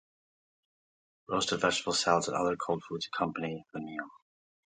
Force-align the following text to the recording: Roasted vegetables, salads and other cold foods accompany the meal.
Roasted 1.29 1.61
vegetables, 1.61 1.99
salads 2.01 2.27
and 2.27 2.35
other 2.35 2.55
cold 2.55 2.83
foods 2.89 3.05
accompany 3.05 3.63
the 3.71 3.79
meal. 3.81 4.07